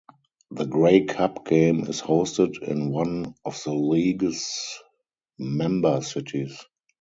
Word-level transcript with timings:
The 0.49 0.65
Grey 0.65 1.03
Cup 1.05 1.45
game 1.45 1.81
is 1.81 2.01
hosted 2.01 2.67
in 2.67 2.89
one 2.89 3.35
of 3.45 3.61
the 3.63 3.71
league's 3.71 4.79
member 5.37 6.01
cities. 6.01 6.59